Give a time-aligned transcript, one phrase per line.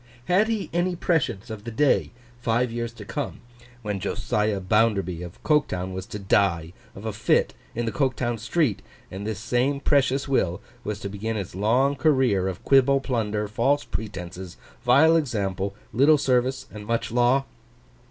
[0.25, 2.09] Had he any prescience of the day,
[2.39, 3.41] five years to come,
[3.83, 8.81] when Josiah Bounderby of Coketown was to die of a fit in the Coketown street,
[9.11, 13.83] and this same precious will was to begin its long career of quibble, plunder, false
[13.83, 17.45] pretences, vile example, little service and much law?